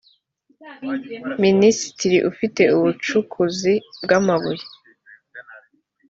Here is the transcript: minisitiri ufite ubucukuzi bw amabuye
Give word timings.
minisitiri 1.43 2.17
ufite 2.31 2.61
ubucukuzi 2.77 3.73
bw 4.03 4.09
amabuye 4.19 4.65